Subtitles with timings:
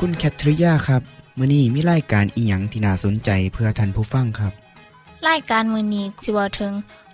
[0.00, 1.02] คุณแคทริยาครับ
[1.38, 4.52] มื้อนี้มีรายการอีหยังที่น่าสนใจเพื่อท่านผู้ฟังครับ
[5.28, 6.72] รายการมือนี้สิเวาถึง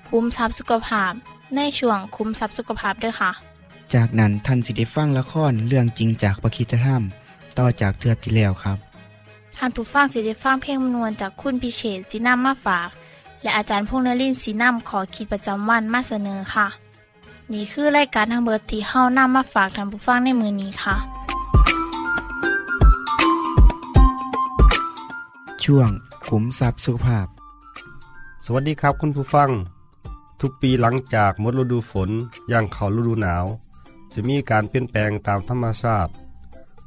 [0.09, 1.12] คุ้มทรัพย์สุขภาพ
[1.56, 3.31] ในช่วงคุ้มทรัพย์สุขภาพด้วยค่ะ
[3.95, 7.03] จากนั้นท่านสิได้ฟังละครเรื่องจริงจากประคีตธรรม
[7.59, 8.79] ต่อจากเทือกที่แล้วครับ
[9.56, 12.89] ท่านผู้ฟังสิได้ฟังเพลงมนวนจากคุณพิเชษจีนัมมาฝาก
[13.43, 16.67] และอาจารย์พงษ์นรินทร์สีนัมขอขีดประจำวันมาเสนอค่ะ
[17.53, 21.22] นี่คือรายการทางเบอร์ที่เฮ้านํมาฝากท่านผู้ฟังในมือนี้ค่ะ
[25.65, 25.91] ช่วง
[26.27, 27.27] ขุมทรัพย์สุขภาพ
[28.45, 29.51] สวัสดีครับคุณผู้ฟัง
[30.41, 32.11] ทุกปีหลังจากหมดฤดูฝน
[32.53, 33.45] ย่างเขาฤดูหนาว
[34.13, 36.11] จะมีการเปลี่ยนแปลงตามธรรมชาติ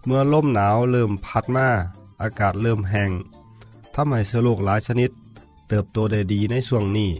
[0.05, 1.67] เมื่อลมหนาวเริ่มพัดมา
[2.21, 3.11] อากาศเริ่มแห้ง
[3.93, 5.11] ทำให้เชื้อโรคหลายชนิด
[5.67, 7.11] เติบโตได้ดีในช่วงนี้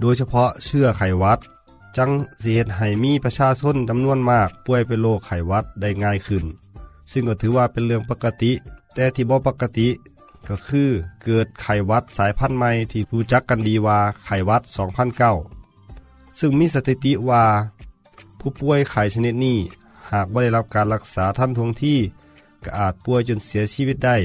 [0.00, 1.38] โดยเฉพาะเชื้อไขหวัด
[1.96, 2.10] จัง
[2.42, 6.44] สิเหตุให้มีประชาชนจำนวนมากป่วยเป็นโรคไขหวัดได้ง่ายขึ้น
[7.10, 8.52] ซึ่งก็ถือว่าเป็นเรื่องปกติ
[8.94, 9.88] แต่ที่บ่ปกติ
[10.48, 10.90] ก็คือ
[11.22, 14.62] เกิดไขวัดสายพันธุ์ใหม่ที่รู้จักกันดีว่าไขวัด
[15.50, 17.44] 2009 ซึ่งมีสถิติว่า
[18.40, 19.58] ผู้ป่วยไข้ชนิดนี้
[20.10, 21.98] หากไม่ได้รับการรักษาทันท่วงที่
[22.64, 24.16] ก็อาจป่วยจนเสียชีวิตได้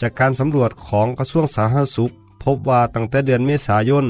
[0.00, 2.10] จากการสำรวจของกระทรวงสาธารณสุข
[2.42, 4.06] พบว่าตั้งแต่เดือนเมษายน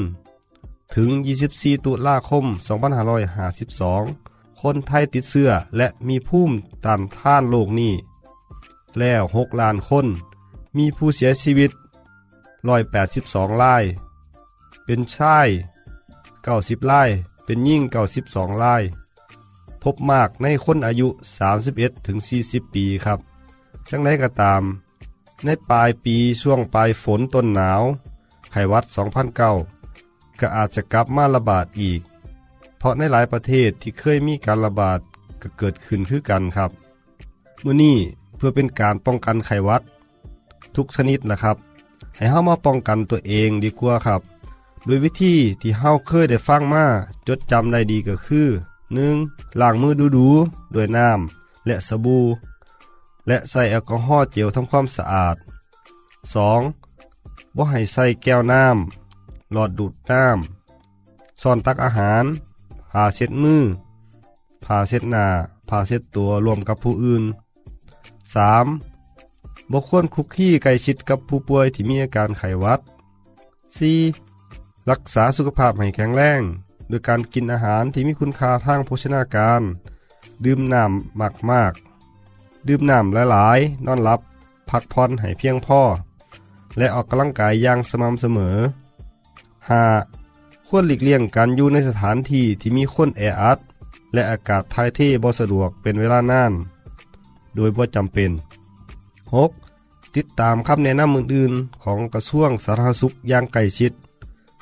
[0.95, 1.09] ถึง
[1.47, 2.45] 24 ตุลาคม
[3.73, 7.93] 2552 คนไทยติดเชื้อและมีภูมิตานทานโรคนี้
[8.99, 10.05] แล้ว 6 ล้านคน
[10.77, 11.71] มีผู้เสียชีวิต
[12.85, 13.83] 182ราย
[14.85, 15.47] เป็นชาย
[16.25, 17.09] 90ราย
[17.45, 17.81] เป็นยิ่ง
[18.23, 18.83] 92ราย
[19.83, 21.07] พบมากในคนอายุ
[21.57, 23.19] 31ถึง40 ปีครับ
[23.89, 24.63] จังไดก็ตาม
[25.45, 27.81] ในปลายปีช่วงปลายฝนต้นหนาว
[28.51, 28.85] ไข้หวัด
[29.67, 32.01] 2009 ก็อาจจะกลับมาระบาดอีก
[32.77, 34.99] เพราะในหลายประเทศที่เคยมีการระบาด
[35.41, 36.71] ก็เกิดขึ้นคือกันครับ
[37.63, 37.97] มื้อนี้
[38.37, 39.81] เพื่อเป็นการป้องกันไข้หวัด
[40.75, 41.57] ทุกชนิดนะครับ
[42.15, 44.21] ให้เฮามาป้องกันตัวเองดีกว่าครับ
[44.85, 46.85] โดยวิธีที่เฮาเคยได้ฟังมา
[47.27, 48.47] จดจำได้ดีก็คือ
[49.03, 49.59] 1.
[49.61, 52.25] ล้างมือดูๆด้วยน้ำและสบู่
[53.27, 55.35] และใส่แอลกอฮอล์เจลทำความสะอาด
[56.45, 57.55] 2.
[57.55, 62.23] บ่ให้ใส่แก้วน้ำหลอดดูดน้ำซ่อนตักอาหาร
[62.91, 63.61] ผ้าเช็ดมือ
[64.63, 65.25] ผ้าเช็ดหน้า
[65.69, 67.23] ผ้าเช็ดตัวรวมกับผู้อื่น
[68.45, 68.94] 3.
[69.71, 72.79] บ่ควรคุกคลีใกล้ชิดกับผู้ป่วยที่มีอาการไข้หวัด
[74.05, 74.89] 4.
[74.89, 76.41] รักษาสุขภาพให้แข็งแรง
[76.87, 79.61] โดยการกินอาหารที่มีคุณค่าทางโภชนาการ
[80.45, 84.19] ดื่มน้ำมากมากๆดื่มน้ำหลายๆ นอนหลับ
[84.69, 85.81] พักผ่อนให้เพียงพอ
[86.77, 88.57] และออกกำลังกายอย่างสม่ำเสมอ
[89.81, 90.67] 5.
[90.67, 93.59] ควรหลีกเลี่ยงการอยู่ในสถานที่ที่มีคนแออัด
[94.13, 96.51] และอากาศถ่ายเทบ่สะดวกเป็นเวลานาน
[97.55, 98.31] โดยบ่จำเป็น
[99.35, 100.15] 6.
[100.15, 103.91] ติดตามคำแนะนำอื่นๆ ของกระทรวงสาธารณสุขอย่างใกล้ชิด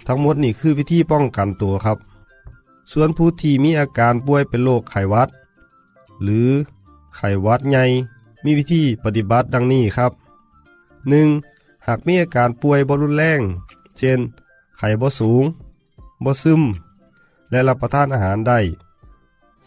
[0.07, 1.97] ทั้งหมดนี่คือวิธีป้องกันตัวครับ
[2.91, 5.29] ส่วนผู้ที่มีอาการป่วยเป็นโรคไขวัด
[6.23, 6.50] หรือ
[7.17, 7.83] ไขวัดใหญ่
[8.44, 10.12] มีวิธีปฏิบัติดังนี้ครับ
[11.19, 11.88] 1.
[11.88, 13.42] หากมีอาการป่วยบรุนแรง
[13.98, 14.19] เช่น
[14.77, 15.44] ไข้บ่สูง
[16.24, 16.62] บ่ซึม
[17.50, 18.59] และรับประทานอาหารได้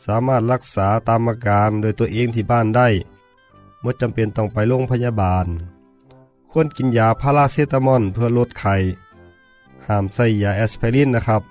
[0.04, 2.88] สามารถรักษาตามอาการโดยตัวเองที่บ้านได้
[3.86, 5.46] ไม่จำเป็นต้องไปโรงพยาบาล
[6.50, 8.76] ควรกินยาพาราเซตามอลเพื่อลดไข้
[9.86, 11.42] ห้ามใส่ยาแอสไพรินนะครับ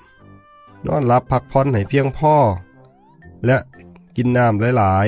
[0.85, 2.35] นอนหลับพักผ่อนให้เพียงพอ
[3.45, 3.57] และ
[4.15, 5.07] กินน้ำหลาย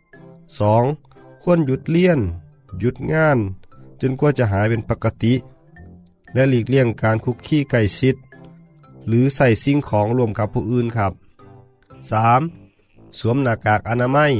[0.00, 1.42] ๆ 2.
[1.42, 2.18] ควรหยุดเลี่ยน
[2.80, 3.38] หยุดงาน
[4.00, 5.34] จนกว่าจะหายเป็นปกติ
[6.34, 8.16] และหลีกเลี่ยงการคุกคีไก่ชิด
[9.06, 11.12] หรือใส่สิ่งของรวมกับผู้อื่นครับ
[12.40, 13.18] 3.
[13.18, 14.32] สวมหน้ากากอนามัย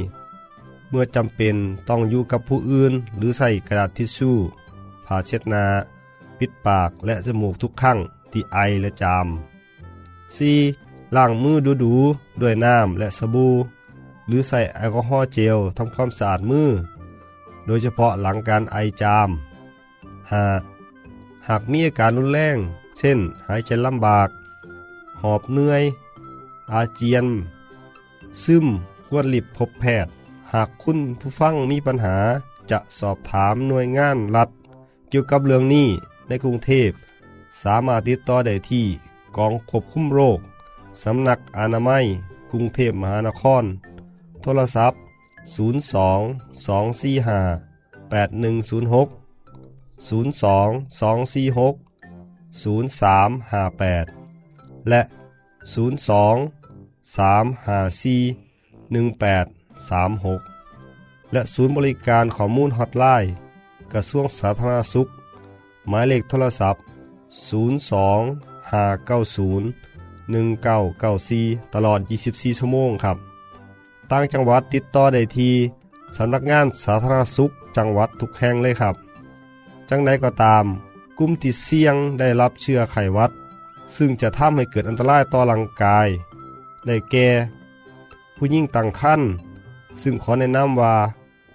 [0.91, 1.57] เมื่อจำเป็น
[1.89, 4.37] ต้องอยู่กับผู้อื่น หรือใส่กระดาษทิชชู่
[5.07, 5.65] ผ้าเช็ดหน้า
[6.39, 7.99] ปิดปากและจมูกทุกครั้ง
[8.33, 9.27] ที่ไอและจาม
[10.41, 11.17] 4.
[11.17, 13.53] ล้างมือดูๆด้วยน้ำและสบู่
[14.27, 16.69] หรือใส่แอลกอฮอล์เจลทำความสะอาดมือ
[17.67, 19.29] โดยเฉพาะหลังการไอจาม
[20.59, 21.49] 5.
[21.49, 22.57] หากมีอาการรุนแรง
[22.99, 24.29] เช่น หายใจลำบาก
[25.23, 25.83] หอบเหนื่อย
[26.73, 27.27] อาเจียน
[28.43, 28.67] ซึม
[29.07, 30.13] ควรรีบพบแพทย์
[30.55, 32.17] หากคุณผู้ฟังมีปัญหา
[32.71, 34.51] จะสอบถามหน่วยงานรัฐ
[35.09, 35.89] เกี่ยวกับเรื่องนี้
[36.29, 36.91] ในกรุงเทพ
[37.63, 38.87] สามารถติดต่อได้ที่
[39.37, 40.39] กองควบคุมโรค
[41.03, 42.05] สำนักอนามัย
[42.51, 43.65] กรุงเทพมหานคร
[44.43, 44.99] โทรศัพท์
[45.57, 45.59] 02
[46.67, 49.09] 245 8106
[50.09, 55.03] 02 246 0358 และ
[55.75, 55.87] 02
[57.17, 63.31] 354 36 และศูนย์บริการข้อมูลฮอตไลน์
[63.93, 65.09] กระทรวงสาธารณสุข
[65.89, 66.83] หมายเลขโทรศัพท์
[67.51, 69.91] 02 590
[70.31, 73.17] 1994 ตลอด 24 ชั่วโมงครับ
[74.11, 75.55] ต่างจังหวัดติดต่อได้ที่
[76.17, 78.95] สำนักงานสาธารณสุขจังหวัดทุกแห่งเลยครับ
[79.91, 80.65] จังใดก็ตาม
[81.19, 83.31] กลุ่มที่เสี่ยงได้รับเชื้อไขวัด
[83.97, 86.09] ซึ่งจะทำให้เกิดอันตรายต่อร่างกาย
[86.87, 87.29] ได้แก่
[88.37, 89.31] ผู้ยิ่งตั้งครรภ์
[90.03, 90.95] ซึ่งขอแนะนำว่า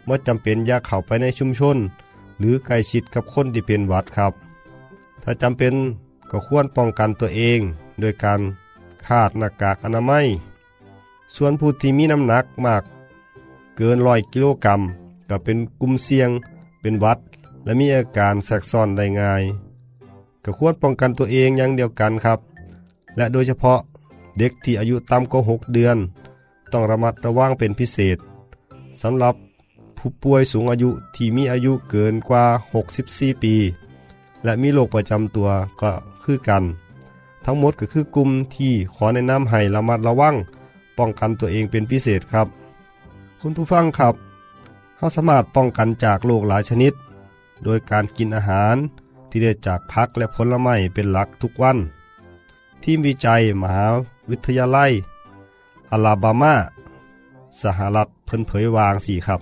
[0.06, 1.78] เมื่อจำเป็นอย่าเข้าไปในชุมชน
[2.40, 4.34] หรือใกล้ชิดกับคนที่เป็นหวัดครับ
[5.24, 5.74] ถ้าจำเป็น
[6.32, 7.60] ก็ควรป้องกันตัวเอง
[8.00, 8.42] โดยการ
[9.06, 10.26] คาดหน้ากากอนามัย
[11.36, 12.84] ส่วนผู้ที่มีน้ำหนักมาก
[13.78, 14.82] เกินร้อยกิโลกรัม
[15.30, 16.30] ก็เป็นกลุ่มเสี่ยง
[16.82, 17.20] เป็นวัด
[17.64, 19.44] และมีอาการแทรกซ้อนได้ง่าย
[20.44, 22.40] ก็ควรป้องกันตัวเองอย่างเดียวกันครับ
[23.18, 23.80] และโดยเฉพาะ
[24.38, 25.98] เด็กที่อายุต่ำกว่า6เดือน
[26.72, 28.18] ต้องระมัดระวังเป็นพิเศษ
[29.02, 29.36] สำหรับ
[29.98, 32.46] ผู้ป่วยสูงอายุที่มีอายุเกินกว่า
[32.94, 33.56] 64 ปี
[34.44, 35.50] และมีโรคประจำตัว
[35.82, 35.92] ก็
[36.24, 36.64] คือกัน
[37.46, 40.36] ทั้งหมดก็คือกลุ่มที่ขอแนะนำให้ระมัดระวัง
[40.98, 42.48] ป้องกันตัวเองเป็นพิเศษครับ
[43.40, 44.16] คุณผู้ฟังครับ
[44.98, 46.94] เราสามารถป้องกันจากโรคหลายชนิด
[47.64, 48.76] โดยการกินอาหาร
[49.30, 51.78] ที่ได้จากผักและผลไม้เป็นหลักทุกวัน
[52.84, 53.86] ทีมวิจัยมหา
[54.30, 54.92] วิทยาลัย
[55.92, 56.56] อลาบามา
[57.62, 59.42] สหรัฐเพิ่นเผยวางสี่ครับ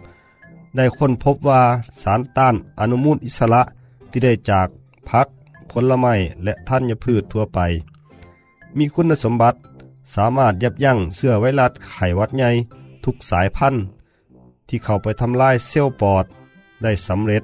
[0.76, 1.62] ได้ค้นพบว่า
[2.02, 3.62] สารต้านอนุมูลอิสระ
[4.10, 4.68] ที่ได้จาก
[5.10, 5.28] ผัก
[5.72, 6.14] ผลไม้
[6.44, 7.60] และธัญพืชทั่วไป
[8.78, 9.58] มีคุณสมบัติ
[10.16, 12.50] สามารถยับยั้งเสื้อไวรัสไขวัดใหญ่
[13.04, 13.84] ทุกสายพันธุ์
[14.68, 16.26] ที่เข้าไปทำลายเซลล์ปอด
[16.84, 17.44] ได้สำเร็จ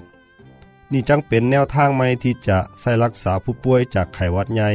[0.92, 4.70] นี่จังเป็นแนวทางใหม่ที่จะใส่รักษาผู้ป่วยจากไขวัดใหญ่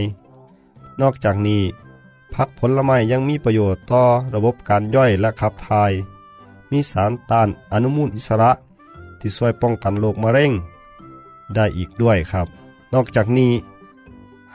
[1.01, 1.63] นอกจากนี้
[2.35, 4.05] ผักผลไม้ยังมีประโยชน์ต่อ
[4.35, 5.93] ระบบการย่อยและขับถ่าย
[6.71, 8.51] มีสารต้านอนุมูลอิสระ
[9.21, 10.53] ที่ช่วยป้องกันโรคมะเร็ง
[11.55, 12.47] ได้อีกด้วยครับ
[12.95, 13.53] นอกจากนี้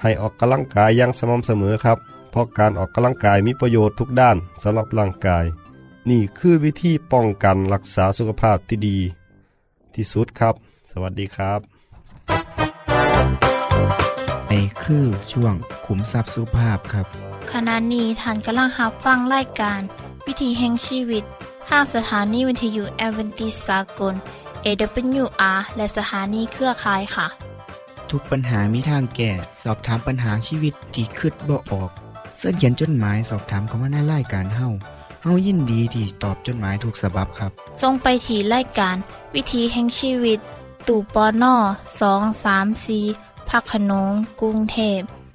[0.02, 1.98] ให้ออกกำลังกายอย่างสม่ำเสมอครับ
[2.32, 5.46] เพราะการออกกำลังกายมีประโยชน์ทุกด้านสำหรับร่างกาย
[6.10, 8.98] นี่คือวิธีป้องกันรักษาสุขภาพที่ดี
[9.96, 10.56] ที่สุดครับ
[10.92, 11.60] สวัสดีครับ
[14.48, 15.54] ในคือช่วง
[15.86, 19.82] ขุมทรัพย์สุภาพครับ ขณะนี้ท่านกำลังรับฟังรายการ
[20.26, 21.24] วิถีแห่งชีวิต
[21.70, 24.14] ทางสถานีวิทยุแอเวนติสากล
[24.66, 27.28] AWR และสถานีเครือข่ายค่ะ
[28.12, 29.32] ทุกปัญหามีทางแก้
[29.64, 31.90] สอบถามปัญหาชีวิตที่คืดบ่ออก
[32.38, 34.68] เสื้อเขียนจดหมายสอบถามเขามาในรายการเฮา
[35.24, 38.96] เฮายินดีที่ตอบจดหมายถูกสาบบครับทรงไปถีรายการ
[39.34, 40.40] วิถีแห่งชีวิต
[40.88, 41.56] ตู่ปอน่อ
[42.02, 43.00] สองสามสี
[43.50, 45.02] พักขนงกรุงเทพ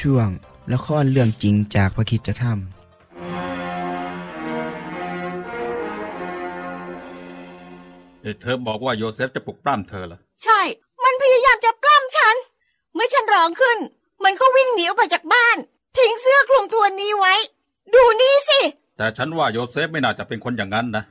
[0.00, 0.28] ช่วง
[0.72, 2.44] ละครเรื่องจริงจากพระคิดจะท
[8.20, 10.60] เอ้เธอบอกว่าโยเซฟจะปลุกปล้ำเธอเหรอ ใช่
[11.04, 12.36] มันพยายามจะปล้ำฉัน
[12.94, 13.78] เมื่อฉันร้องขึ้น
[14.24, 15.56] มันก็วิ่งหนีออกไปจากบ้าน
[15.96, 17.34] ทิ้งเสื้อคลุมตัวนี้ไว้
[17.94, 18.60] ดูนี่สิ
[18.96, 21.04] แต่ฉันว่าโยเซฟไม่น่าจะเป็นคนอย่างนั้นนะ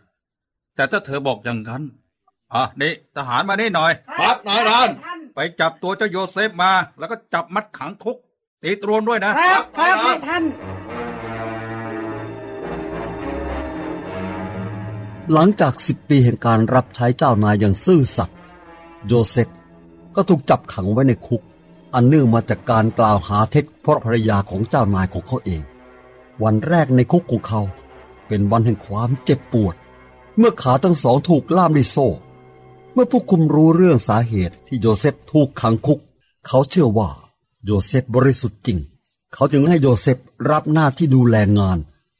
[0.75, 1.83] แต่ถ้าเธอบอกอย่างนั้น
[2.53, 4.87] อะนี่ทหารมานี่หน่อย ครับนายท่าน
[5.35, 8.17] ไปจับตัวเจ้าโยเซฟมา แล้วก็จับมัดขังคุก
[8.63, 10.47] ตีตรวนด้วยนะ ครับครับนายท่าน
[15.33, 18.37] หลังจากสิบปีแห่งการรับใช้เจ้านายอย่างซื่อสัตย์
[19.07, 19.49] โยเซฟ
[20.15, 21.41] ก็ถูกจับขังไว้ในคุก
[21.93, 25.63] อันเนื่องมาจากการกล่าวหาเท็จเพราะภรรยาของเจ้านายของเขาเอง
[26.43, 27.61] วันแรกในคุกของเขา
[28.27, 29.75] เป็นวันแห่งความเจ็บปวด
[30.37, 32.07] เมื่อขาทั้งสองถูกล่ามด้วยโซ่
[32.93, 35.99] เมื่อผู้คุมรู้เรื่องสาเหตุที่โยเซฟถูกขังคุก
[36.47, 37.09] เขาเชื่อว่า
[37.65, 38.77] โยเซฟบริสุทธิ์จริง
[39.33, 40.17] เขาจึงให้โยเซฟ
[40.49, 41.77] รับหน้าที่ดูแลงาน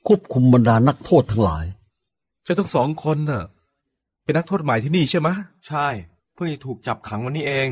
[0.08, 1.66] ควบคุมบรรดานักโทษทั้งหลาย
[2.44, 3.44] เจ้าทั้งสองคนน่ะ
[4.24, 5.36] เป็นนักโทษใหม่ที่นี่ใช่ไหมะ
[5.68, 5.88] ใช่
[6.34, 7.68] เพิ่งจะถูกจับขังวันนี้เอง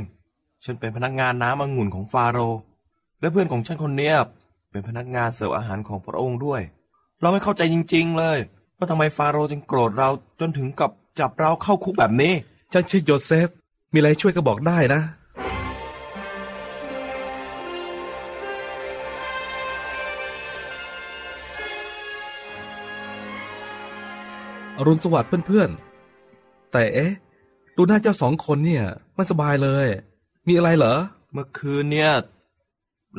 [0.64, 2.60] ฉันเป็นพนักงานน้ำองุ่นของฟาโรห์
[3.20, 4.16] และเพื่อนของฉันคนเนี้ย
[4.72, 6.62] เป็นพนักงานเสิร์ฟอาหารของพระองค์ด้วย
[7.22, 8.38] เราไม่เข้าใจจริง ๆ เลย
[8.78, 10.10] ว่าทำไมฟาโรห์จึงโกรธเรา
[10.40, 12.34] จนถึงกับจับเราเข้าคุกแบบนี้
[12.74, 13.48] ฉันชื่อโยเซฟ
[13.94, 15.02] มีอะไรช่วยก็บอกได้นะ
[24.80, 27.12] อรุณสวัสดิ์เพื่อนๆ แต่เอ๊ะ
[27.76, 29.88] ดูหน้าเจ้าสองคนเนี่ยไม่สบายเลย
[30.48, 30.98] มีอะไรเหรอ
[31.34, 32.12] เมื่อคืนเนี่ย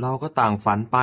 [0.00, 0.96] เราก็ต่างฝันไป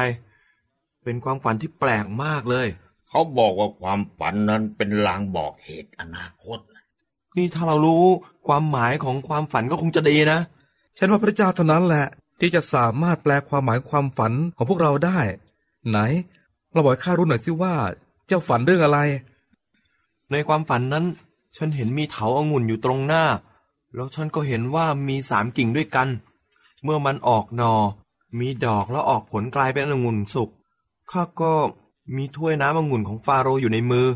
[1.03, 2.67] เป็นความฝันที่แปลกมากเลย
[3.07, 6.59] เขาบอกว่าความฝันนั้นเป็นลางบอกเหตุอนาคต
[7.37, 8.03] นี่ถ้าเรารู้
[8.47, 10.39] ความหมายของความฝันก็คงจะดีนะ
[10.97, 12.07] ฉันว่าพระเจ้าเท่านั้นแหละ
[12.39, 15.19] ที่จะสามารถแปลความหมายความฝันของพวกเราได้
[15.89, 15.99] ไหน
[16.73, 17.73] เราบอกให้ข้ารู้หน่อยสิว่า
[18.27, 18.99] เจ้าฝันเรื่องอะไร
[20.31, 21.05] ในความฝันนั้น
[21.57, 23.23] ฉันเห็นมีเถาองุ่นอยู่ตรงหน้า
[23.95, 26.07] แล้วฉันก็เห็นว่ามีสามกิ่งด้วยกัน
[26.83, 27.73] เมื่อมันออกหนอ
[28.39, 30.49] มีดอกแล้วออกผลกลายเป็นองุ่นสุก
[31.11, 31.53] ข้าก็
[32.15, 34.07] มีถ้วยน้ำองุ่นของฟาโรห์อยู่ในมือ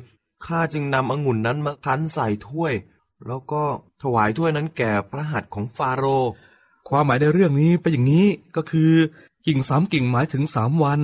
[0.46, 2.74] ข้าจึงนำองุ่นนั้นมาคั้นใส่ถ้วย
[3.28, 3.64] แล้วก็
[4.02, 6.30] ถวายถ้วยนั้นแก่พระหัตถ์ของฟาโรห์
[6.90, 8.92] ความหมายในเรื่องนี้เป็นอย่างนี้ก็คือ
[9.48, 11.00] กิ่งสามกิ่งหมายถึงสามวัน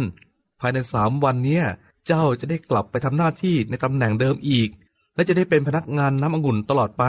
[0.59, 1.65] ภายในสามวันเนี้ย
[2.07, 4.69] เจ้าจะได้กลับไปทำหน้าที่ในตำแหน่งเดิมอีก
[5.17, 7.03] และจะได้เป็นพนักงานน้ำองุ่นตลอดไป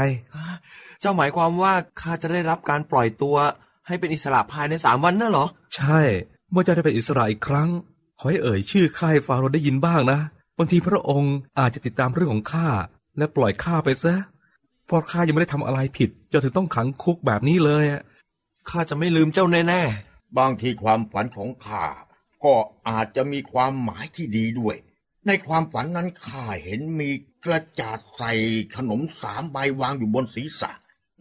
[1.00, 3.36] เจ้าหมายความว่าข้าจะได้รับการปล่อยตัว
[3.86, 5.46] ให้เป็นอิสระภายในสามวันน่ะเหรอ
[5.76, 6.00] ใช่
[6.50, 7.68] เมื่อเจ้าได้เป็นอิสระอีกครั้ง
[8.18, 10.20] ขอให้เอ่ยชื่อข้าให้ฟาโรห์ได้ยินบ้างนะ
[10.58, 12.68] บางทีพระองค์อาจจะติดตามเรื่องของข้า
[13.18, 14.14] และปล่อยข้าไปซะ
[14.86, 18.02] เพราะข้ายังไม่ได้ทำอะไรผิดจนถึงต้องขังคุกแบบนี้เลยอะ
[18.70, 19.82] ข้าจะไม่ลืมเจ้าแน่
[20.38, 21.84] บางทีความฝันของข้า
[22.44, 22.54] ก็
[22.88, 24.76] อาจจะมีความหมายที่ดีด้วย
[25.26, 27.10] ในความฝันนั้นข้าเห็นมี
[27.44, 28.32] กระจาดใส่
[28.76, 30.70] ขนมสามใบวางอยู่บนศีรษะ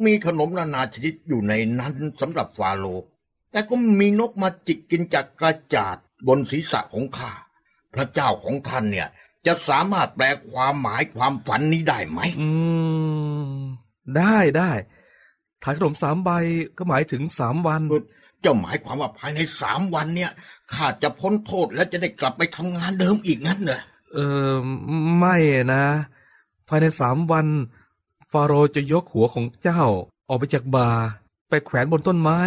[0.05, 3.07] มีขนมนานาชนิดอยู่ในนั้นสำหรับฟาโรห์
[3.51, 5.97] แต่ก็มีนกมาจิกกินจากกระจาด
[6.27, 7.31] บนศีรษะของข้า
[7.93, 9.07] พระเจ้าของท่านเนี่ย
[9.45, 12.49] จะสามารถแปลความหมายความฝันนี้ได้ไหม อื
[13.57, 13.61] ม
[14.17, 14.71] ได้ได้
[15.63, 16.29] ถายขนมสามใบ
[16.77, 17.81] ก็หมายถึงสามวัน
[18.41, 20.31] เจ้าหมายความว่าภายในสามวันเนี่ย
[20.73, 23.81] ข้าจะพ้นโทษและจะได้กลับไปทำงานเดิมอีกงั้นเหรอ
[24.13, 24.17] เอ
[24.53, 24.55] อ
[25.17, 25.35] ไม่
[25.73, 25.85] นะ
[26.67, 27.47] ภายในสามวัน
[28.31, 29.81] ฟาโรห์จะยกหัวของเจ้า
[30.27, 31.05] ออกไปจากบาร์
[31.49, 32.39] ไปแขวนบนต้นไม้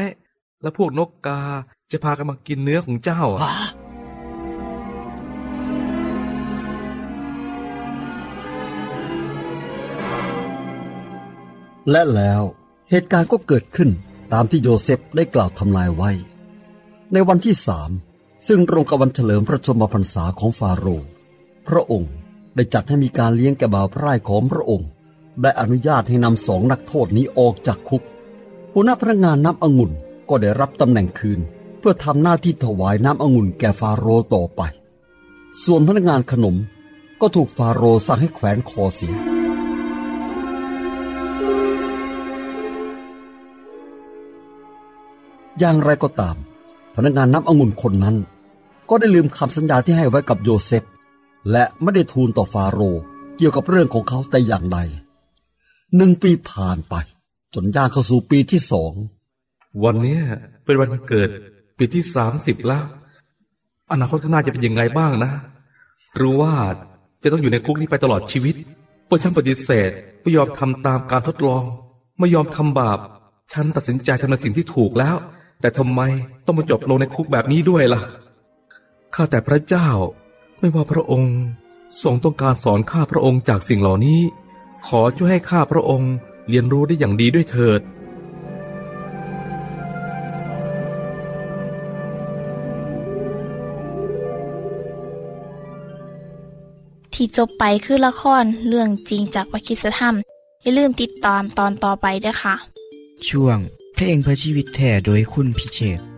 [0.62, 1.40] แล้วพวกนกกา
[1.90, 3.50] จะพากันมากินเนื้อของเจ้าอะ
[11.90, 12.42] และแล้ว
[12.90, 13.90] เหตุการณ์ก็เกิดขึ้น
[14.32, 16.10] ตามที่โยเซฟได้กล่าวทำนายไว้
[17.12, 17.90] ในวันที่สาม
[18.48, 21.08] ซึ่งตรงกับวันเฉลิมพระชนมพรรษาของฟาโรห์
[21.70, 22.10] พระองค์
[22.56, 24.88] ได้จัดให้มีการเลี้ยงแก่บ่าวไพร่ของพระองค์
[25.42, 28.02] ได้อนุญาตให้นำสองนักโทษนี้ออกจากคุก
[28.72, 29.92] หัวหน้าพนักงานน้ำองุ่น
[30.28, 31.40] ก็ได้รับตำแหน่งคืน
[31.78, 34.62] เพื่อทำหน้าที่ถวายน้ำองุ่นแก่ฟาโรห์ต่อไป
[35.64, 36.56] ส่วนพนักงานขนม
[37.20, 39.16] ก็ถูกฟาโรห์สั่งให้แขวนคอเสีย
[45.58, 46.36] อย่างไรก็ตาม
[46.94, 48.16] พนักงานน้ำองุ่นคนนั้น
[48.88, 50.84] ก็ได้ลืมคำสัญญาที่ให้ไว้กับโยเซฟ
[51.52, 53.02] และไม่ได้ทูลต่อฟาโรห์
[53.36, 54.78] เกี่ยวกับเรื่องของเขาแต่อย่างใด
[55.96, 56.94] หนึ่งปีผ่านไป
[57.54, 58.92] จนย่างเข้าสู่ปีที่สอง
[59.84, 60.22] วันเนี้ย
[60.64, 61.28] เป็นวันเกิด
[61.78, 62.84] ปีที่สามสิบแล้ว
[63.92, 65.32] อนาคตข้างหน้าจะเป็นยังไงบ้างนะ
[66.20, 66.52] รือว่า
[67.22, 68.54] จะต้องอยู่ในคุกนี้ไปตลอดชีวิต
[69.06, 69.90] เพราะฉันปฏิเสธ
[70.22, 71.64] ไม่ยอมทำตามการทดลอง
[72.18, 72.98] ไม่ยอมทำบาป
[73.52, 75.16] ฉันตัดสินใจทำในสิ่งที่ถูกแล้ว
[75.60, 76.00] แต่ทำไม
[76.46, 78.00] ต้องมาจบลงในคุกแบบนี้ด้วยล่ะ
[79.14, 79.88] ข้าแต่พระเจ้า
[80.60, 81.34] ไม่ว่าพระองค์
[82.02, 84.20] ทรงต้องการสอนข้าพระองค์จากสิ่งเหล่านี้
[84.86, 86.12] ขอช่วยให้ข้าพระองค์
[86.48, 87.80] เรียนรู้ได้อย่างดีด้วยเถิด
[97.14, 100.14] ที่จบไปคือละครเรื่องจริงจากวิคิสธรรม
[100.62, 102.54] อย่าลืมติดตามตอนต่อไปด้วยค่ะ
[103.28, 103.58] ช่วง
[103.94, 106.09] เพลงเพื่อชีวิตแท่โดยคุณพิเชษ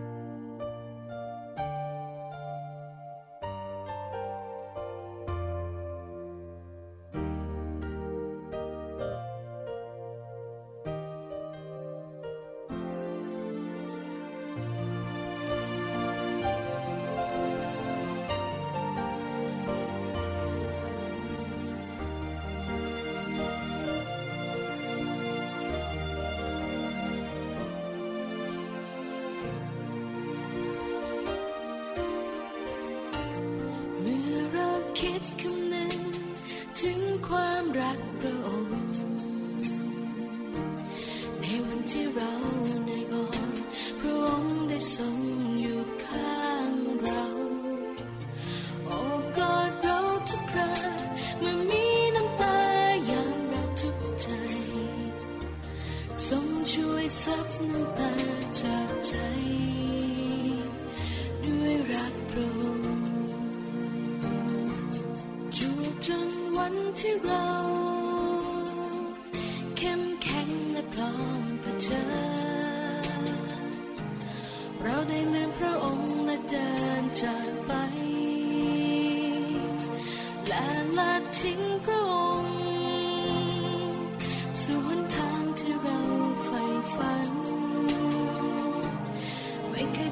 [37.95, 38.42] black road.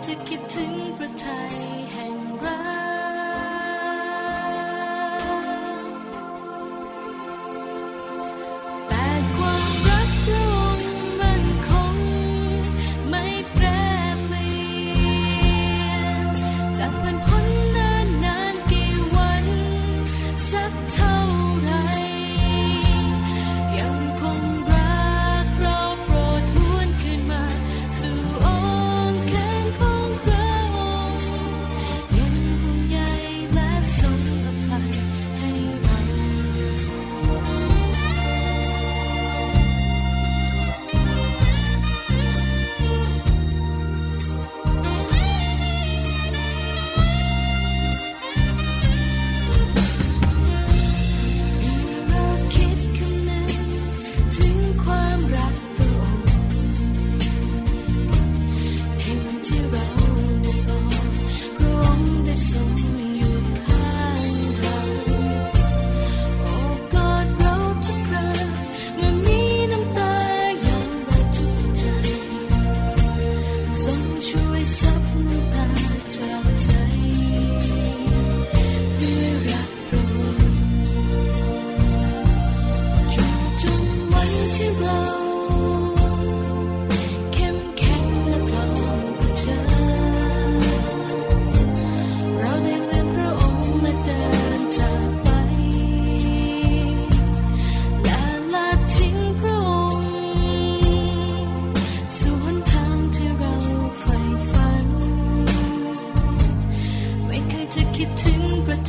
[0.08, 1.61] จะคิดถึงพระทัย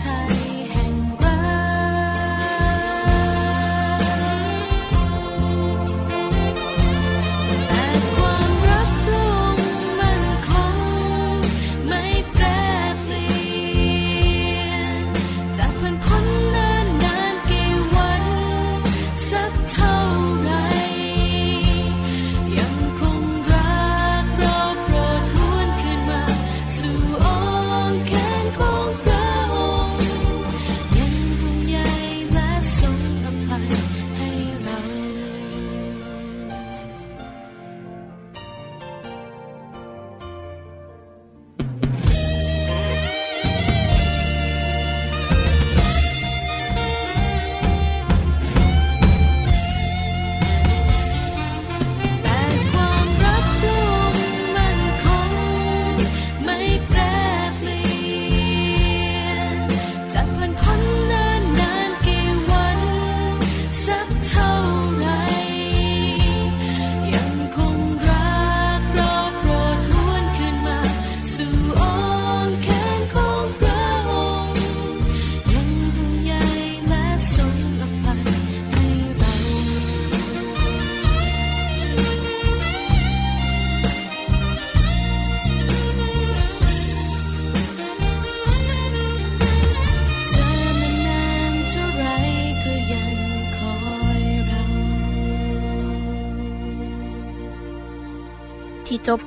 [0.02, 0.16] ถึ
[0.48, 0.51] ง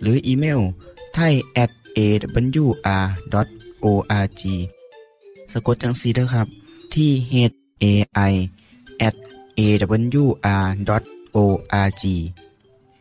[0.00, 0.60] หรืออีเมล
[1.14, 3.32] ไทย at awr.org
[5.52, 6.46] สะกดจังสีเด้อครับ
[6.94, 7.34] ที่ h
[7.82, 7.84] a
[8.30, 8.32] i
[9.08, 9.14] at
[9.58, 10.54] awr.org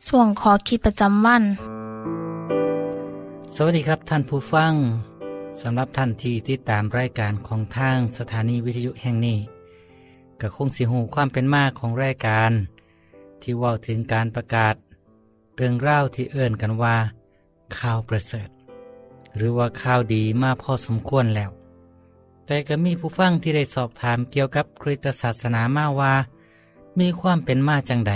[0.08, 1.44] ส่วนขอคิดประจำวัน
[3.56, 4.74] สวัสดีครับท่านผู้ฟัง
[5.62, 9.38] สำหรับท่านที่ติดตามรายการของทางสถานีวิทยุแห่งนี้
[10.42, 12.52] ก็คงสิหูความเป็นมากของรายการ
[13.42, 14.76] ที่เว่าถึงการประกาศ
[15.60, 16.96] เรื่องราที่เอิ่นกันว่า
[17.78, 18.50] ข่าวประเสริฐ
[19.36, 21.52] หรือว่าข่าวดีมากพอสมควรแล้ว
[22.46, 26.13] แต่ก็มีผู้ฟังที่ได้สอบถามเกี่ยวกับคริสตศาสนามาว่า
[27.00, 28.13] มีความเป็นมาจังใด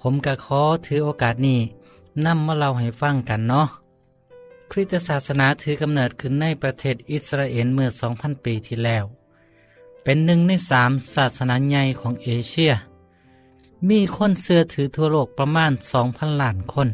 [0.00, 1.60] ผมก็ขอถือโอกาสนี้
[2.26, 3.68] นำมาเล่าให้ฟังกันเนาะ
[4.70, 9.04] คริสตศาสนาถือกำเนิดขึ้นในประเทศอิสราเอลเมื่อ 2,000 ปีที่แล้ว
[10.02, 12.72] เป็นหนึ่งในสามศาสนาใหญ่ของเอเชีย
[13.88, 15.72] มีคนเชื่อถือทั่วโลกประมาณ
[16.04, 16.88] 2,000 ล้านคน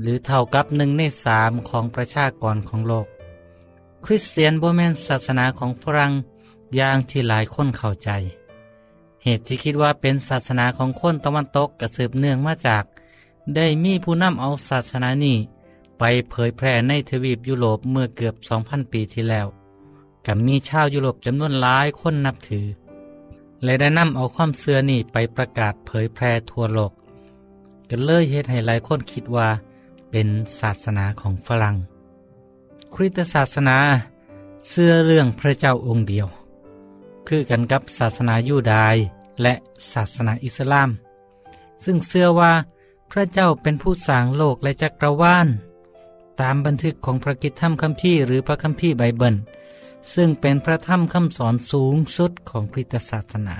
[0.00, 3.06] หรือเท่ากับหนึ่งในสามของประชากรของโลก
[4.04, 6.12] คริสเตียนโบแมนศาสนาของฝรั่ง
[6.76, 8.10] อย่างที่หลายคนเข้าใจ
[9.24, 12.84] เหตุที่คิดว่าเป็นศาสนาของคนตะวันตกกระสืบเนื่องมาจาก
[13.54, 15.36] ได้มีผู้นำเอาศาสนานี้
[15.98, 19.46] ไปเผยแพร่ในทวีปยุโรปเมื่อเกือบ 2,000 ปีที่แล้ว
[20.26, 22.66] กับมีชาวยุโรปจำนวนหลายคนนับถือ
[23.64, 26.92] และได้นำเอาความเสื่อนี้ไปประกาศเผยแพร่ทั่วโลก
[27.88, 29.48] ก็เลยเหตุให้หลายคนคิดว่า
[30.10, 30.28] เป็น
[30.60, 31.76] ศาสนาของฝรั่ง
[32.94, 33.76] คริสตศาสนา
[34.68, 36.26] เชื่อเรื่องพระเจ้าองค์เดียว
[37.28, 38.96] คือกันกับศาสนายูดาย
[39.42, 39.54] และ
[39.92, 40.90] ศาสนาอิสลาม
[41.84, 42.52] ซึ่งเชื่อว่า
[43.10, 45.48] พระเจ้าเป็นผู้สร้างโลกและจักรวาล
[46.40, 49.36] ตามบันทึกของพระกิตธรรมคัมภีร์หรือพระคัมภีร์ไบเบิล
[50.14, 53.56] ซึ่งเป็นพระธรรมคำสอนสูงสุดของคริสตศาสนา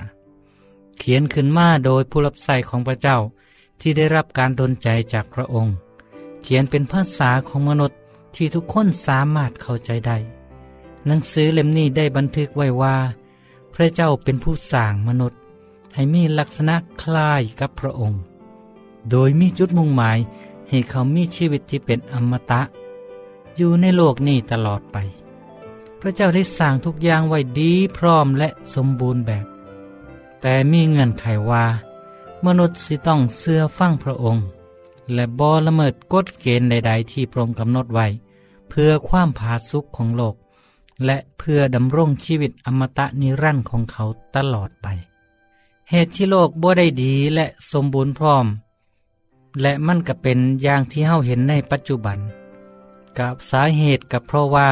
[0.97, 3.17] เขียนขึ้นมาโดยผู้รับใช้ของพระเจ้า
[3.81, 5.75] ที่ได้รับการดลใจจากพระองค์
[6.41, 7.99] เขียนเป็นภาษาของมนุษย์
[8.35, 10.17] ที่ทุกคนสามารถเข้าใจได้
[11.05, 12.95] หนังสือเล่มนี้ได้บันทึกไว้ว่า
[13.73, 15.39] พระเจ้าเป็นผู้สร้างมนุษย์
[15.93, 18.21] ให้มีลักษณะคล้ายกับพระองค์
[19.09, 20.17] โดยมีจุดมุ่งหมาย
[20.69, 22.61] ให้เขามีชีวิตที่เป็นอมตะ
[23.55, 24.97] อยู่ในโลกนี้ตลอดไป
[26.05, 29.45] พระเจ้าได้สร้างทุกอย่างไว้ดีพร้อมและสมบูรณ์แบบ
[30.41, 31.65] แต่มีเงื่อนไขว่า
[32.45, 34.45] มนุษย์สิต้องเสื่อฟังพระองค์
[35.13, 38.07] และบอละเมิดกฎเกณฑ์ใด ๆ ที่พระองค์กำหนดไว้
[38.69, 40.35] เพื่อความผาสุกของโลก
[41.05, 44.03] และเพื่อดำรงชีวิตอมตะนิรันดร์ของเขา
[44.35, 44.87] ตลอดไป
[45.89, 48.45] เหตุที่โลกบ่ได้ดีและสมบูรณ์พร้อม
[49.61, 52.17] และมันก็เป็นอย่างที่เฮาเห็นในปัจจุบัน
[53.17, 54.67] กับสาเหตุกับเพราะว่า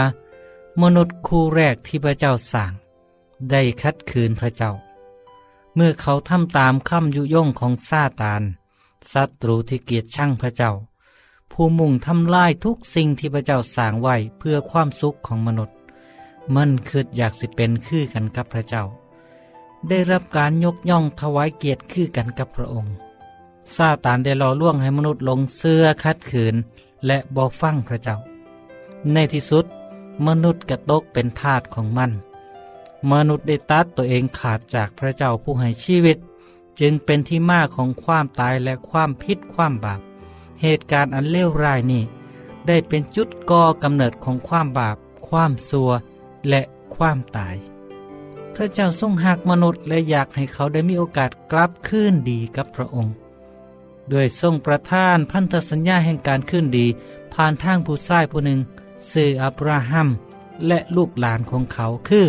[0.80, 2.72] มนุษย์คู่แรกที่พระเจ้าสร้าง
[3.52, 4.72] ได้คัดคืนพระเจ้า
[5.76, 8.42] เมื่อเขาทำตามคำยุยงของซาตาน
[9.14, 10.72] ศัตรูที่เกียจช่างพระเจ้า
[11.52, 15.76] ผู้มุ่งทำลายทุกสิ่งที่พระเจ้าสร้างไว้เพื่อความสุขของมนุษย์
[16.56, 18.84] มันคืออยากสิเป็นคือกันกับพระเจ้า
[19.90, 22.94] ได้รับการยกย่องถวายเกียรติคือกันกับพระองค์
[23.76, 26.56] ซาตานได้ล่อล่วงให้มนุษย์ลงเสื้อคัดขืน
[27.06, 28.18] และบอฟังพระเจ้า
[29.14, 29.66] ในที่สุด
[30.28, 32.12] มนุษย์กระตกเป็นทาสของมัน
[33.12, 36.18] มนุษย์ได้ตัดตัวเองขาดจากพระเจ้าผู้ให้ชีวิต
[36.80, 40.02] จึงเป็นที่มาของความตายและความพิษความบาป
[40.62, 42.04] เหตุการณ์อันเลวร้ายนี้
[42.68, 44.98] ได้เป็นจุดก่อกำเนิดของความบาป
[45.28, 45.92] ความซัว
[46.50, 46.62] และ
[46.96, 47.56] ความตาย
[48.56, 53.14] พระเจ้าทรงหักมนุษย์และอยากให้เขาได้มีโอกาสกลับคืนดีกับพระองค์
[54.12, 56.86] ด้วยทรงประทานพันธสัญญาแห่งการขึ้นดี
[57.34, 58.60] ผ่านทางผู้ชายผู้หนึ่ง
[59.12, 60.10] สื่ออับราฮัม
[60.68, 62.26] และลูกหลานของเขาคือ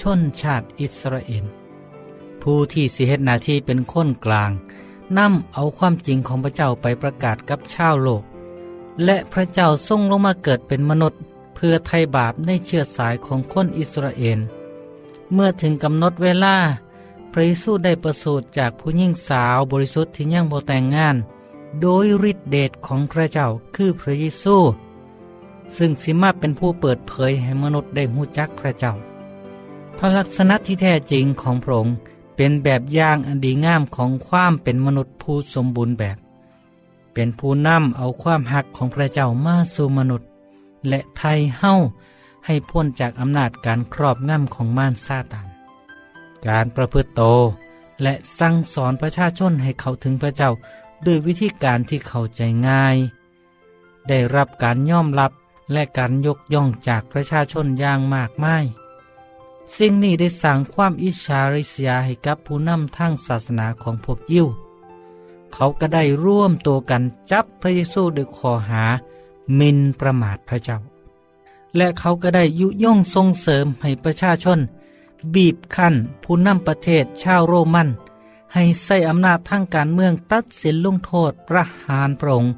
[0.00, 1.44] ชนชาติอิสราเอล
[2.42, 4.50] ผู้ที่สิเหตุนาที่เป็นคนกลาง
[5.18, 8.22] นำเอาความจริงของพระเจ้าไปประกาศกับชาวโลก
[9.04, 11.20] และพระเจ้าทรงลงมาเกิดเป็นมนุษย์
[11.54, 14.38] เพื่อไถ่บาปในเชื้อสายของคนอิสราเอล
[15.32, 16.56] เมื่อถึงกำหนดเวลา
[17.32, 21.16] พระเยซูได้ประสูติจากผู้หญิงสาวบริสุทธิ์ที่ยังบ่แต่งงาน
[21.80, 24.56] โดยฤทธิเดชของพระเจ้าคือพระเยซู
[25.76, 28.92] ซึ่งสิมาเป็นผู้เปิดเผยให้มนุษย์ได้หูจักพระเจ้า
[29.98, 31.94] พระลักษณะที่แท้จริงของพระองค์
[32.36, 36.18] เป็นแบบอย่างอันดีงามของความเป็นมนุษย์ผู้สมบูรณ์แบบ
[37.14, 40.28] เป็นผู้นำเอาความหักของพระเจ้ามาสู่มนุษย์
[40.88, 41.74] และไทยเฮ้า
[42.46, 45.46] ให้พ้นจากอำนาจการครอบงำของม่ารซาตาน
[46.46, 47.22] การประพฤติโต
[48.02, 50.50] และสั่งสอนประชาชนให้เขาถึงพระเจ้า
[51.06, 52.96] ด้วยวิธีการที่เข้าใจง่าย
[54.08, 55.32] ได้รับการยอมรับ
[55.72, 58.64] และการยกย่องจากประชาชนอย่างมากมาย
[59.76, 64.48] สิ่งนี้ได้สร้างความอิจฉาริษยาให้กับผู้นำทางศาสนาของพวกยิว
[65.52, 68.84] เขาก็ได้ร่วมตัวกันจับพระเยซูด้วยข้อหา
[69.58, 70.78] มินประมาทพระเจ้า
[71.76, 74.58] และเขาก็ได้ยุย่งส่งเสริมให้ประชาชน
[75.34, 77.88] บีบคั้นผู้นำประเทศชาวโรมัน
[78.54, 82.52] ให้ใช้อำนาจทางการเมืองตัดสินลงโทษประหารพระองค์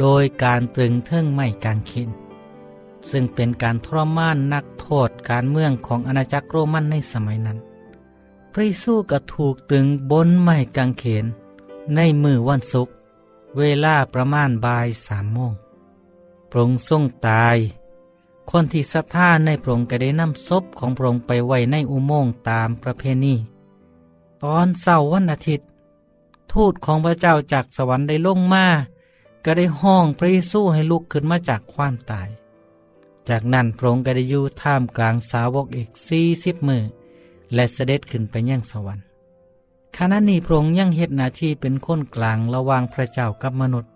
[0.00, 2.27] โดยการตรึงเทิงไม้กางเขน
[3.10, 7.58] ซึ่งเป็นการทรมานนักโทษการเมืองของอาณาจักรโรมันในสมัยนั้น
[8.52, 11.26] พระเยซูก็ถูกตึงบนไม้กางเขน
[11.94, 12.94] ในมือวันศุกร์
[13.58, 15.52] เวลาประมาณบ่ายสามโมง
[16.50, 17.56] พระองค์ทรงตาย
[18.50, 23.34] คนที่ศรัทธาในพระองค์ก็ได้นำศพของพระองค์ไปไว้ในอุโมงค์ตามประเพณี
[24.42, 25.68] ตอนเสาร์วันอาทิตย์
[26.52, 28.66] ทูตของพระเจ้าจากสวรรค์ได้ลงมา
[29.44, 32.28] ก็ได้ห้องพระเยซูให้ลุกขึ้นมาจากความตาย
[33.28, 36.82] จากนั้นพระองค์ก็ได้อยู่ท่ามกลางสาวกอีกสี่สิบมือ
[37.54, 39.04] และเสด็จขึ้นไปยังสวรรค์
[39.96, 43.92] ขณะนี้พระองค์ยังเฮ็ดหน้าที่เป็นคนกลางระหว่างพระเจ้ากับมนุษย์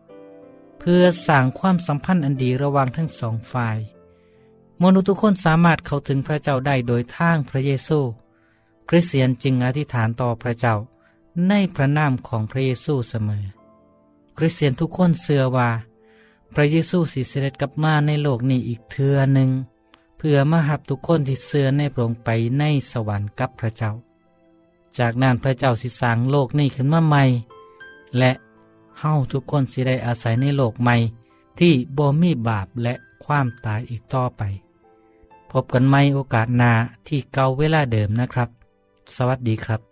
[0.79, 3.79] เพื่อสร้างความสัมพันธ์อันดีระหว่างทั้งสองฝ่าย
[4.83, 7.99] มนุษย์ทุกคนสามารถเข้าถึงพระเจ้าได้โดยทางพระเยซู
[8.89, 10.75] คริสเตียนจึงอธิษฐานต่อพระเจ้า
[11.49, 13.45] ในพระนามของพระเยซูเสมอ
[14.39, 15.69] คริสเตียนทุกคนเชื่อว่า
[16.55, 19.51] พระเยซูสิเสด็จกลับมาในโลกนี้อีกเทือหนึ่ง
[20.19, 23.93] เพื่อมาหับทุกคนที่เชื่อในพระองไปในสวรรค์กับพระเจ้า
[24.99, 27.23] จากนั้นพระเจ้าสิสร้างโลกนี้ขึ้นมาใหม่
[28.19, 28.31] และ
[29.01, 30.97] เฮาทุกคนสิได้อาศัยในโลกใหม่
[31.59, 34.43] ที่บ่มีบาปและความตายอีกต่อไป
[35.51, 36.73] พบกันใหม่โอกาสหน้า
[37.07, 38.49] ที่เก่าเวลาเดิมนะครับ
[39.15, 39.92] สวัสดีครับ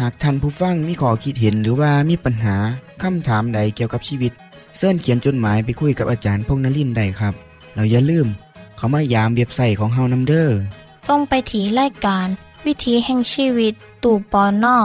[0.00, 2.56] หากท่านผู้ฟังมีข้อคิดเห็นหรือว่ามีปัญหา
[3.02, 4.32] คำถามใดเกี่ยวกับชีวิต
[4.76, 7.34] เสินเขียนจดหมายไปคุยกับอาจารย์พงษ์นลินทร์ได้ครับ
[7.74, 8.26] เราอย่าลืม
[8.76, 10.48] เขามายามเว็บไซต์ของเฮานํเด้อ
[11.08, 12.26] ส่งไปถีรายการ
[12.66, 13.74] วิถีแห่งชีวิต
[14.04, 14.76] ตู่ปอนนอ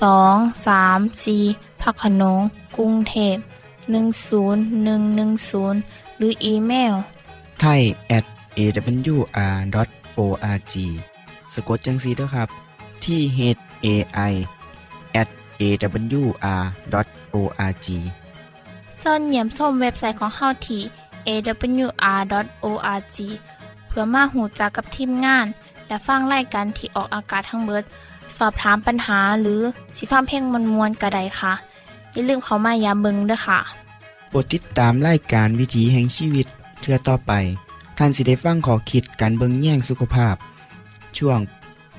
[0.00, 0.36] สอง
[0.66, 1.36] สามสี
[1.80, 2.40] พักขนง
[2.76, 3.36] กรุงเทพ
[4.16, 6.94] 10110 หรืออีเมล
[7.60, 7.80] ไทย
[8.16, 8.24] at
[8.58, 10.74] awr.org
[11.54, 12.48] สะกดจังสีด้วยครับ
[13.06, 13.40] ที่ h
[13.84, 13.86] a
[14.30, 14.32] i
[15.20, 15.28] at
[15.60, 16.66] awr.org
[19.02, 20.82] ส่วนเหยี่ยมส้มเว็บไซต์ของเฮาที่
[21.28, 23.18] awr.org
[23.88, 25.46] เพื่อมาหูจักกับทีมงาน
[25.86, 27.84] และฟังรายการที่ออกอากาศทั้งเบิด
[28.38, 29.60] สอบถามปัญหาหรือ
[29.96, 31.52] สิฟ้าเพลงมวลมวลๆกระไดค่ะ
[32.12, 33.60] อย่าลืมเขามายามเบิงด้วยค่ะ
[34.28, 36.46] โปรดติดตามรายการวิถีแห่งชีวิต
[36.80, 37.32] เทือต่อไป
[37.98, 40.34] ท่านสิได้ฟังขอคิดการเบิงแย่งสุขภาพ
[41.18, 41.38] ช่วง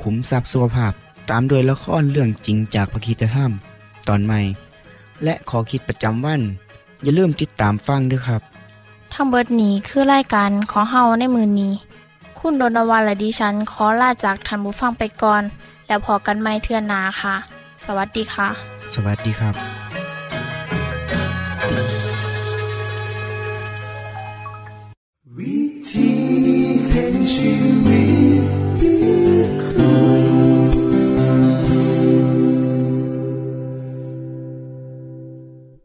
[0.02, 0.94] ขุมทรัพย์สุขภาพ
[1.30, 3.52] ตามโดยละครเรื่องจริงจากพระคีตธรรม
[4.08, 4.40] ตอนใหม่
[5.24, 6.42] และขอคิดประจำวัน
[7.04, 8.42] อย่าลืมติดตามฟังด้วยครับ
[9.14, 11.74] ทั้งเบิดนี้คือรายการขอเฮาในมือนนี้
[12.40, 15.44] คุณโดนวันและดิฉันขอลาจากทันบุฟังไปก่อน
[15.88, 17.36] แล้วพอกันไม่เทื่อนาค่ะ
[17.86, 18.48] สวัสดีค่ะ
[18.94, 19.56] สวัสดีครับ
[25.38, 25.58] วิ
[25.90, 26.10] ธี
[26.92, 27.52] แห่งชี
[27.86, 28.02] วิ
[28.32, 28.33] ต
[29.94, 30.33] Senhor.